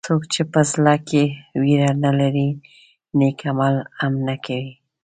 څوک 0.05 0.21
چې 0.33 0.41
په 0.51 0.61
زړه 0.71 0.95
کې 1.09 1.23
وېره 1.61 1.91
نه 2.03 2.11
لري 2.19 2.49
نیک 3.17 3.39
عمل 3.49 3.75
هم 3.99 4.13
نه 4.27 4.35
کوي. 4.45 4.71